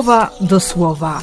[0.00, 1.22] słowa do słowa.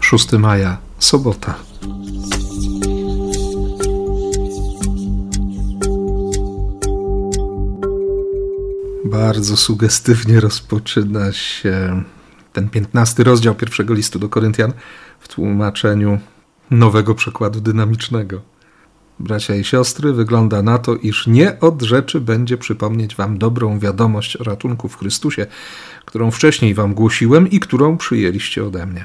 [0.00, 1.54] Szósty maja, sobota.
[9.04, 12.02] Bardzo sugestywnie rozpoczyna się
[12.52, 14.72] ten piętnasty rozdział pierwszego listu do Koryntian
[15.20, 16.18] w tłumaczeniu
[16.70, 18.40] nowego przekładu dynamicznego.
[19.18, 24.36] Bracia i siostry, wygląda na to, iż nie od rzeczy będzie przypomnieć wam dobrą wiadomość
[24.36, 25.46] o ratunku w Chrystusie,
[26.04, 29.04] którą wcześniej wam głosiłem i którą przyjęliście ode mnie.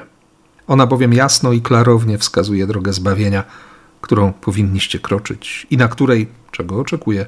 [0.68, 3.44] Ona bowiem jasno i klarownie wskazuje drogę zbawienia,
[4.02, 7.26] którą powinniście kroczyć i na której, czego oczekuję,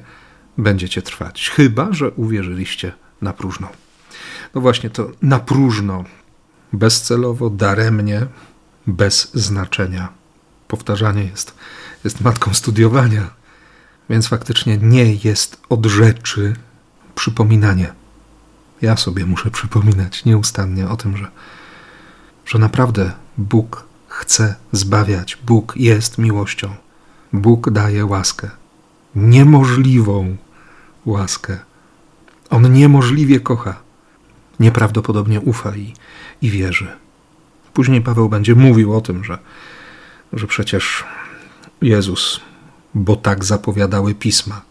[0.58, 3.68] będziecie trwać, chyba że uwierzyliście na próżno.
[4.54, 6.04] No właśnie to na próżno,
[6.72, 8.26] bezcelowo, daremnie,
[8.86, 10.23] bez znaczenia.
[10.74, 11.54] Powtarzanie jest,
[12.04, 13.30] jest matką studiowania,
[14.10, 16.56] więc faktycznie nie jest od rzeczy
[17.14, 17.92] przypominanie.
[18.82, 21.26] Ja sobie muszę przypominać nieustannie o tym, że,
[22.46, 25.38] że naprawdę Bóg chce zbawiać.
[25.46, 26.74] Bóg jest miłością.
[27.32, 28.50] Bóg daje łaskę.
[29.14, 30.36] Niemożliwą
[31.06, 31.58] łaskę.
[32.50, 33.80] On niemożliwie kocha.
[34.60, 35.94] Nieprawdopodobnie ufa i,
[36.42, 36.88] i wierzy.
[37.72, 39.38] Później Paweł będzie mówił o tym, że,
[40.34, 41.04] że przecież
[41.82, 42.40] Jezus,
[42.94, 44.62] bo tak zapowiadały pisma,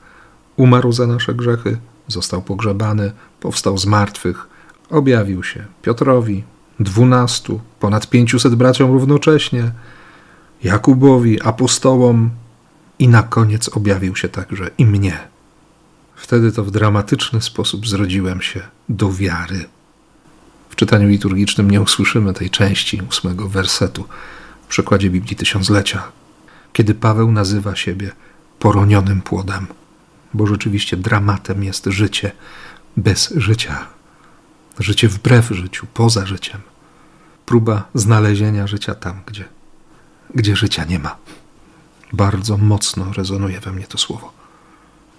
[0.56, 4.48] umarł za nasze grzechy, został pogrzebany, powstał z martwych,
[4.90, 6.44] objawił się Piotrowi,
[6.80, 9.72] dwunastu, ponad pięciuset braciom równocześnie,
[10.64, 12.30] Jakubowi, apostołom
[13.00, 15.20] i na koniec objawił się także i mnie.
[16.16, 19.66] Wtedy to w dramatyczny sposób zrodziłem się do wiary.
[20.70, 24.06] W czytaniu liturgicznym nie usłyszymy tej części ósmego wersetu
[24.64, 26.04] w przekładzie Biblii Tysiąclecia,
[26.74, 28.12] kiedy Paweł nazywa siebie
[28.60, 29.68] poronionym płodem,
[30.34, 32.32] bo rzeczywiście dramatem jest życie
[32.98, 33.86] bez życia,
[34.80, 36.62] życie wbrew życiu, poza życiem,
[37.46, 39.46] próba znalezienia życia tam, gdzie,
[40.36, 41.16] gdzie życia nie ma.
[42.14, 44.34] Bardzo mocno rezonuje we mnie to słowo.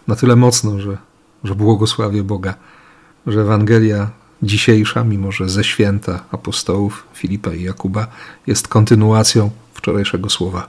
[0.06, 0.98] Na tyle mocno, że,
[1.44, 2.54] że błogosławię Boga,
[3.26, 4.10] że Ewangelia
[4.42, 8.06] dzisiejsza, mimo że ze święta apostołów Filipa i Jakuba,
[8.46, 10.68] jest kontynuacją wczorajszego słowa,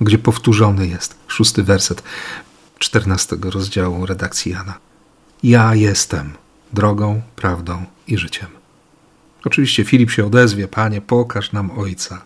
[0.00, 2.02] gdzie powtórzony jest szósty werset
[2.78, 4.74] czternastego rozdziału redakcji Jana.
[5.42, 6.32] Ja jestem
[6.72, 8.48] drogą, prawdą i życiem.
[9.44, 12.22] Oczywiście Filip się odezwie, panie, pokaż nam Ojca.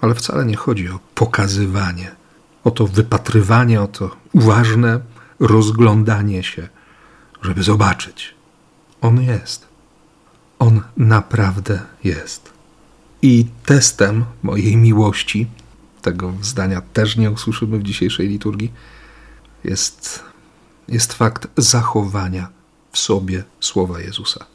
[0.00, 2.10] Ale wcale nie chodzi o pokazywanie,
[2.64, 5.00] o to wypatrywanie, o to uważne
[5.40, 6.68] rozglądanie się,
[7.42, 8.34] żeby zobaczyć.
[9.02, 9.66] On jest.
[10.58, 12.52] On naprawdę jest.
[13.22, 15.46] I testem mojej miłości,
[16.02, 18.72] tego zdania też nie usłyszymy w dzisiejszej liturgii,
[19.64, 20.22] jest,
[20.88, 22.48] jest fakt zachowania
[22.92, 24.46] w sobie słowa Jezusa.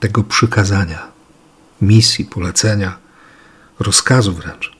[0.00, 1.08] Tego przykazania,
[1.82, 2.98] misji, polecenia,
[3.78, 4.76] rozkazu wręcz,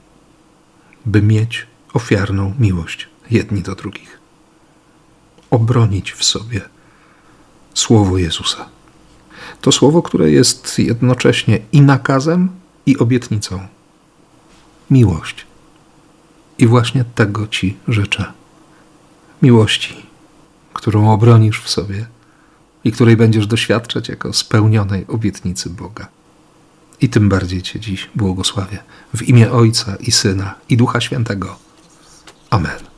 [1.06, 4.18] by mieć ofiarną miłość jedni do drugich.
[5.50, 6.60] Obronić w sobie
[7.74, 8.68] słowo Jezusa.
[9.60, 12.48] To słowo, które jest jednocześnie i nakazem,
[12.86, 13.66] i obietnicą.
[14.90, 15.46] Miłość.
[16.58, 18.32] I właśnie tego Ci życzę.
[19.42, 20.06] Miłości,
[20.72, 22.06] którą obronisz w sobie
[22.84, 26.08] i której będziesz doświadczać jako spełnionej obietnicy Boga.
[27.00, 28.78] I tym bardziej Cię dziś błogosławię.
[29.14, 31.56] W imię Ojca i Syna i Ducha Świętego.
[32.50, 32.93] Amen.